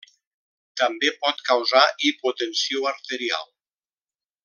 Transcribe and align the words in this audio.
També 0.81 1.11
pot 1.25 1.45
causar 1.51 1.83
hipotensió 2.09 2.89
arterial. 2.93 3.49